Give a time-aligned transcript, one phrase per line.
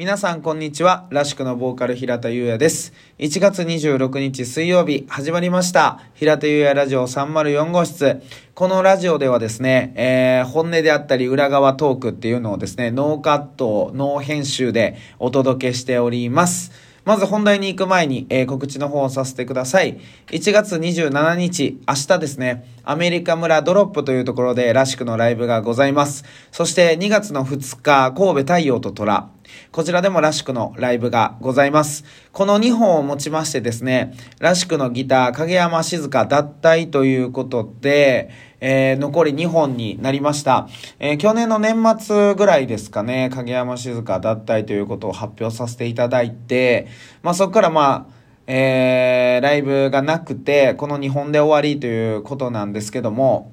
[0.00, 1.06] 皆さんこんにちは。
[1.10, 2.94] らしくのボーカル平田祐也です。
[3.18, 6.00] 1月26日水曜日始まりました。
[6.14, 8.22] 平田祐也ラジオ304号室。
[8.54, 16.72] このラジオではですね、えー、本音であったり裏側トークっていうのをですね、ノーカット、ノー編集でお届けしております。
[17.04, 20.00] まず本題に行く前に、えー告知の方をさせてください。
[20.28, 26.24] 1月27日、明日ですね、アメリカ村ドロップというところでらしくのライブがございます。
[26.50, 29.28] そして2月の2日、神戸太陽と虎。
[29.72, 32.04] こちらでもらしくのライブがございます。
[32.32, 40.68] この2本をもちましてですね、らしくのギター、影山静香脱退ということで、えー残り2本になりました。
[40.98, 46.86] えー去年の年末ぐらいですかね、影山静香脱退ということを発表させていただいて、
[47.22, 53.52] まあそこからまあ、えーライブがなくて、この2本で終わりということなんですけども、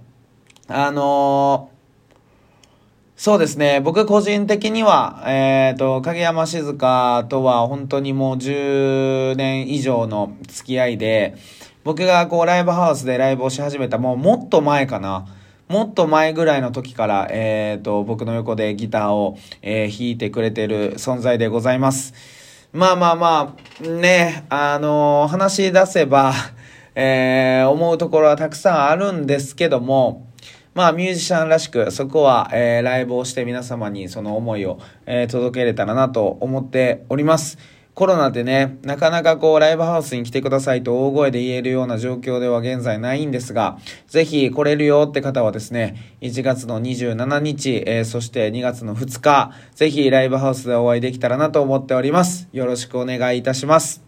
[0.68, 1.78] あのー
[3.18, 3.82] そうですね。
[3.82, 11.36] 僕個人的には、えっ、と、影山静香とは本当にもう10年以上の付き合いで、
[11.84, 15.26] 僕がこうライブハウスでライブをし始めたもうもっと前かな。
[15.68, 22.14] もっと前ぐらいの時から、えっ、と、僕の横でギターを、えー弾いてくれてる存在でございます。
[22.78, 26.32] まあまあまあ、ね、あのー話し出せば、
[26.94, 30.28] えー思うところはたくさんあるんですけども、
[30.76, 37.58] まあ、ミュージシャンらしく、そこは、えーライブをして皆様にその思いを、え届けれたらなと思っております。
[37.98, 52.48] コロナでね、なかなかこう、ライブハウスに来てくださいと大声で言えるような状況では現在ないんですが、ぜひ来れるよって方はですね、1月の27日、えーそして2月の2日、ぜひライブハウスでお会いできたらなと思っております。
[52.54, 54.04] よろしくお願いいたします。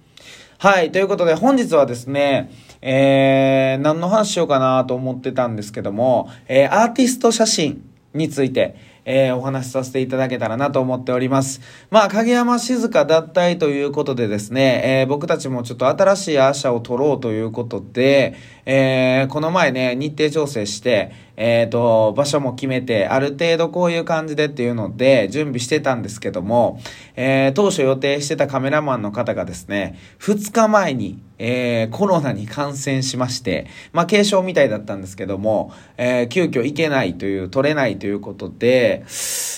[0.60, 0.92] はい。
[0.92, 2.52] ということで、本日はですね、
[2.84, 7.82] えー、何の話しようかなと思ってたんですけども、えー、アーティスト写真
[8.14, 8.76] について、
[9.11, 11.61] えー、お話しさせていただけたらなと思っております。
[11.89, 18.35] まあ、影山静香脱退ということでですね、えー、僕たちもちょっと新しいアーシャを取ろうということで、
[18.67, 21.11] えー、この前ね、日程調整して、
[21.42, 26.81] えっ、と、場所も決めて、ある程度こういう感じでっていうので、準備してたんですけども、
[27.15, 38.98] え、当初予定してたカメラマンの方がですね、2日前に、えー、コロナに感染しまして、まあ、軽症みたいだったんですけども、えー、急遽行けないという、取れないということで、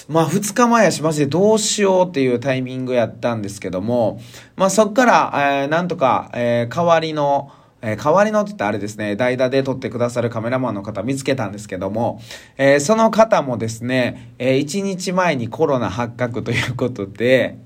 [0.09, 4.19] まあ、2日前やし、マジでどうしようっていうタイミングやったんですけども、
[4.55, 12.21] まあ、そっから、えー、なんとか、えー、代わりの、えー代わりのって言ったあれですね、代打で撮ってくださるカメラマンの方見つけたんですけども、
[12.57, 17.57] えーその方もですね、え1日前にコロナ発覚ということで、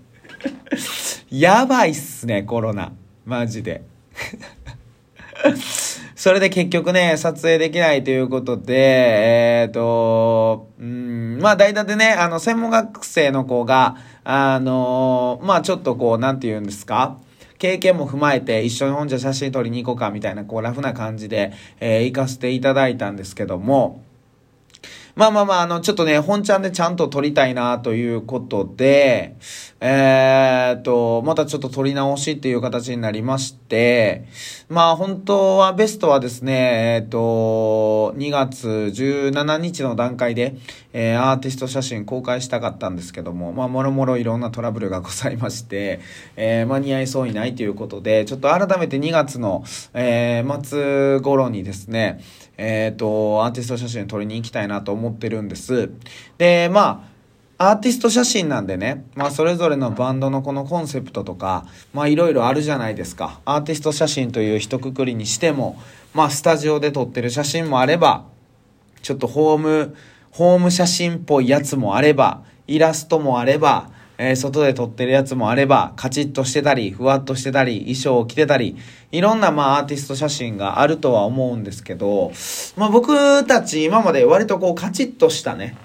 [1.29, 2.93] やばいっすね、コロナ。
[3.25, 3.83] マジで。
[6.25, 8.73] それで結局ね、撮影できないということで、
[9.61, 17.19] えっ、と、うん、まあ代打でね、あの、専門学生の子が、あのまあちょっとこう、なんて言うんですか？
[17.59, 24.01] 経験も踏まえて一緒に本じゃ写真撮りに行こうかみたいなこうラフな感じで、えー行かせていただいたんですけども、
[25.15, 29.37] まあまあまあ、あの、ちょっとね、本ちゃんでちゃんと撮りたいなということで、
[29.79, 34.25] えーっと、またちょっと撮り直しっていう形になりまして、
[34.67, 40.55] まあ本当はベストはですね、えっと、2月17日の段階で、
[40.91, 45.99] えーアーティスト写真公開したかったんですけども、まあもろもろいろんなトラブルがございまして、
[46.35, 52.19] えー間に合いそうにないということで、ちょっと改めて2月の、えー末頃にですね、
[52.57, 55.91] えっ、と、アーティスト写真撮りに行きたいなと思思ってるんです。
[56.37, 57.05] で、ま
[57.57, 63.39] あ、アーティスト写真なんでね、まあそれぞれのバンドのこのコンセプトとか、まあいろいろあるじゃないですか。
[63.45, 65.79] アーティスト写真という一括りにしても、
[66.13, 68.25] まあスタジオで撮ってる写真もあれば、
[69.01, 69.95] ちょっとホーム、
[70.31, 78.77] ホーム写真っぽいやつもあれば、イラストもあれば、えー外で撮ってるやつもあれば、カチッとしてたり、ふわっとしてたり、衣装を着てたり、
[79.11, 82.31] いろんなまあアーティスト写真があるとは思うんですけど、
[82.77, 85.77] まあ僕たち今まで割とこうカチッとしたね、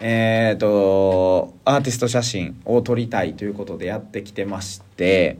[0.00, 5.38] えっ、と、アーティスト写真を撮りたいということでやってきてまして、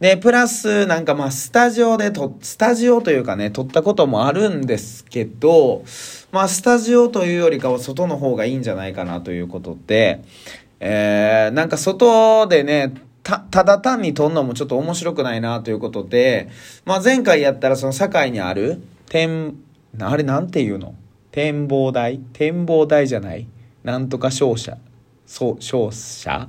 [0.00, 5.84] で、プラス、なんかまあ、スタジオでと、スタジオというかね、撮ったこともあるんですけど、
[6.32, 10.22] まあ、スタジオというよりかは外の方がいいんじゃないかなということで、
[10.80, 16.48] えー、なんか外でね、た、ただ単に撮んのもちょっと面白くないなということで、
[16.84, 19.56] まあ、前回やったらその堺にある、天、
[20.00, 20.94] あれなんていうの？
[21.32, 22.18] 展望台？
[22.32, 23.46] 展望台じゃない？
[23.84, 24.78] なんとか商社？
[25.26, 26.48] そう、商社？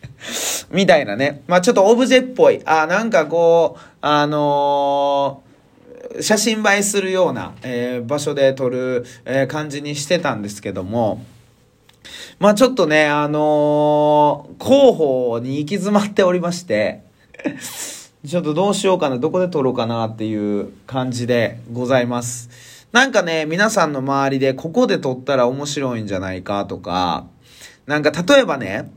[0.70, 1.42] みたいなね。
[1.46, 2.60] まあちょっとオブジェっぽい。
[2.64, 5.44] あ、なんかこう、あのー
[6.20, 11.24] 写真映えするような、えー場所で撮る、えー感じにしてたんですけども、
[12.38, 17.02] まあちょっとね、あのー、広報に行き詰まっておりまして、
[18.26, 22.88] ちょっとどうしようかな、どこで撮ろうかなっていう感じでございます。
[22.92, 27.26] なんかね、皆さんの周りでここで撮ったら面白いんじゃないかとか、
[27.86, 28.90] なんか例えばね、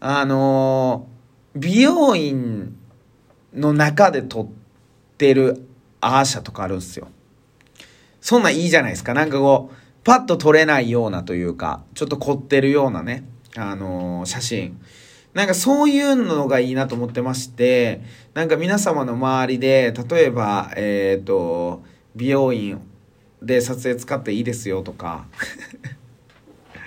[0.00, 2.76] あのー、美容院
[3.54, 4.48] の中で撮っ
[5.16, 5.66] てる
[6.00, 7.08] アーシャとかあるんすよ。
[8.20, 9.14] そんなんいいじゃないですか。
[9.14, 9.76] なんかこう、
[10.08, 13.24] パッと撮れないようなというか、ちょっと凝ってるようなね、
[13.58, 14.80] あのー、写真。
[15.34, 18.00] なんかそういうのがいいなと思ってまして、
[18.32, 21.82] なんか皆様の周りで、例えば、えっ、ー、と、
[22.16, 22.80] 美容院
[23.42, 25.26] で撮影使っていいですよとか、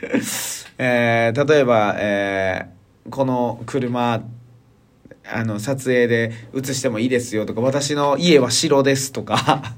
[0.79, 4.24] えー、例えば、えー、この車、
[5.31, 9.75] あの、撮影で写してもいいですよとか、私の家は白ですとか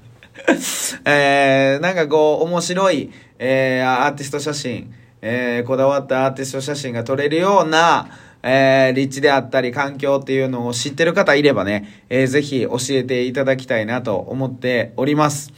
[1.06, 8.10] えー、なんかこう、面白い、えー、アーティスト写真、えー、こだわったアーティスト写真が撮れるような、
[8.44, 15.54] えー、立地であったり環境っていうのを知ってる方いればね、えー、ぜひ教えていただきたいなと思っております。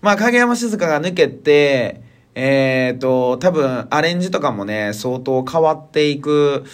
[0.00, 2.00] まあ、影山静香が抜けて、
[2.34, 6.64] えっ、ー、と、多分アレンジとかもね、相当変わっていく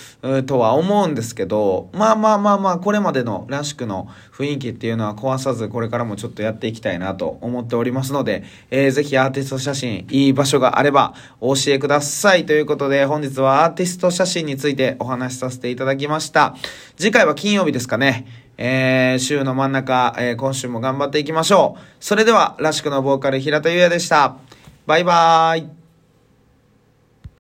[0.47, 12.45] とは思うんですけど、まあまあまあまあ、これまでのらしくの雰囲気っていうのは壊さず、これからもちょっとやっていきたいなと思っておりますので、えー、ぜひアーティスト写真、いい場所があればお教えください。
[12.45, 16.55] ということで、本日はアーティスト写真についてお話しさせていただきました。
[16.97, 18.27] 次回は金曜日ですかね。
[18.59, 21.81] えー、週の真ん中、えー、今週も頑張っていきましょう。
[22.01, 24.37] それでは、らしくのボーカル平田優也でした。
[24.87, 25.86] バイバーイ。